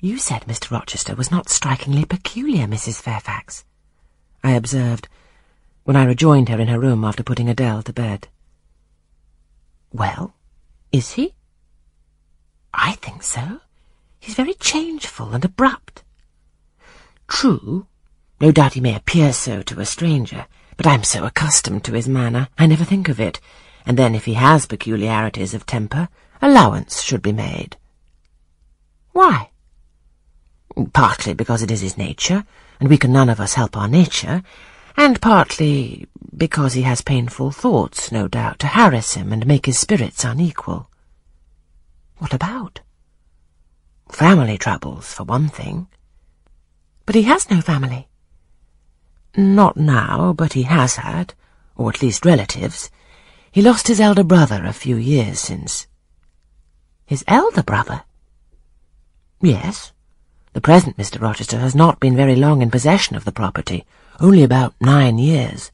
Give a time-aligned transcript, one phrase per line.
[0.00, 0.70] You said Mr.
[0.70, 3.02] Rochester was not strikingly peculiar, Mrs.
[3.02, 3.64] Fairfax,
[4.44, 5.08] I observed,
[5.82, 8.28] when I rejoined her in her room after putting Adele to bed.
[9.92, 10.34] Well,
[10.92, 11.34] is he?
[12.72, 13.60] I think so.
[14.20, 16.04] He's very changeful and abrupt.
[17.26, 17.86] True.
[18.40, 22.08] No doubt he may appear so to a stranger, but I'm so accustomed to his
[22.08, 23.40] manner, I never think of it.
[23.84, 26.08] And then if he has peculiarities of temper,
[26.40, 27.76] allowance should be made.
[29.10, 29.47] Why?
[30.92, 32.44] Partly because it is his nature,
[32.78, 34.42] and we can none of us help our nature,
[34.96, 39.78] and partly because he has painful thoughts, no doubt, to harass him and make his
[39.78, 40.88] spirits unequal.
[42.18, 42.80] What about?
[44.08, 45.88] Family troubles, for one thing.
[47.06, 48.08] But he has no family.
[49.36, 51.34] Not now, but he has had,
[51.76, 52.90] or at least relatives.
[53.50, 55.86] He lost his elder brother a few years since.
[57.06, 58.02] His elder brother?
[59.40, 59.92] Yes.
[60.52, 61.20] The present Mr.
[61.20, 63.84] Rochester has not been very long in possession of the property,
[64.18, 65.70] only about nine years.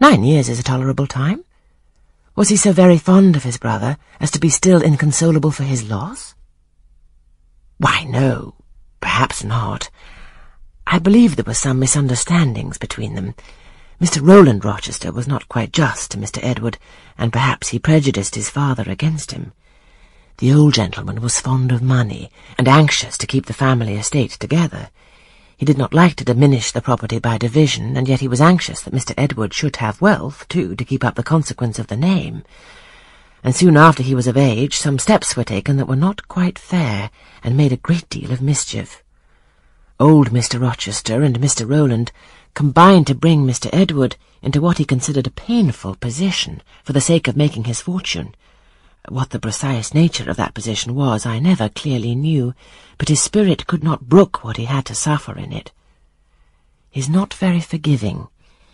[0.00, 1.44] Nine years is a tolerable time.
[2.36, 5.88] Was he so very fond of his brother as to be still inconsolable for his
[5.90, 6.34] loss?
[7.78, 8.54] Why, no,
[9.00, 9.90] perhaps not.
[10.86, 13.34] I believe there were some misunderstandings between them.
[14.00, 14.24] Mr.
[14.24, 16.38] Rowland Rochester was not quite just to Mr.
[16.42, 16.78] Edward,
[17.16, 19.52] and perhaps he prejudiced his father against him.
[20.38, 24.90] The old gentleman was fond of money, and anxious to keep the family estate together.
[25.56, 28.80] He did not like to diminish the property by division, and yet he was anxious
[28.82, 29.14] that Mr.
[29.16, 32.44] Edward should have wealth, too, to keep up the consequence of the name.
[33.42, 36.56] And soon after he was of age, some steps were taken that were not quite
[36.56, 37.10] fair,
[37.42, 39.02] and made a great deal of mischief.
[39.98, 40.60] Old Mr.
[40.60, 41.68] Rochester and Mr.
[41.68, 42.12] Rowland
[42.54, 43.68] combined to bring Mr.
[43.72, 48.36] Edward into what he considered a painful position for the sake of making his fortune.
[49.10, 52.52] What the precise nature of that position was I never clearly knew,
[52.98, 55.72] but his spirit could not brook what he had to suffer in it.
[56.90, 58.28] He's not very forgiving.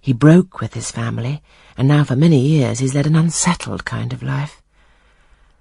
[0.00, 1.42] He broke with his family,
[1.76, 4.62] and now for many years he's led an unsettled kind of life.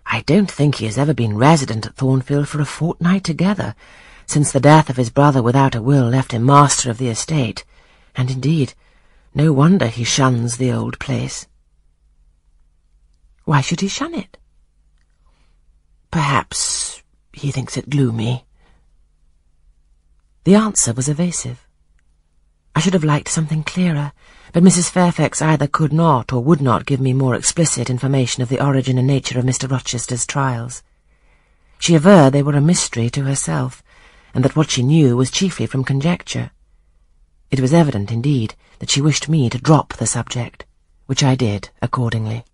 [0.06, 3.74] I don't think he has ever been resident at Thornfield for a fortnight together,
[4.28, 7.66] since the death of his brother without a will left him master of the estate,
[8.16, 8.76] and indeed,
[9.34, 11.48] no wonder he shuns the old place.
[13.46, 14.38] Why should he shun it?
[16.12, 17.04] Perhaps
[17.34, 18.46] he thinks it gloomy.
[20.44, 21.68] The answer was evasive.
[22.76, 24.14] I should have liked something clearer,
[24.52, 24.90] but Mrs.
[24.90, 28.98] Fairfax either could not or would not give me more explicit information of the origin
[28.98, 29.70] and nature of Mr.
[29.70, 30.82] Rochester's trials.
[31.78, 33.84] She averred they were a mystery to herself,
[34.34, 36.52] and that what she knew was chiefly from conjecture.
[37.52, 40.66] It was evident, indeed, that she wished me to drop the subject,
[41.06, 42.46] which I did accordingly.